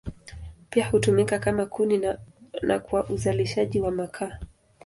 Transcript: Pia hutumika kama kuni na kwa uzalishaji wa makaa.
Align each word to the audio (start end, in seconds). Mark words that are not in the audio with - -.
Pia 0.69 0.89
hutumika 0.89 1.39
kama 1.39 1.65
kuni 1.65 2.05
na 2.61 2.79
kwa 2.79 3.09
uzalishaji 3.09 3.79
wa 3.79 3.91
makaa. 3.91 4.39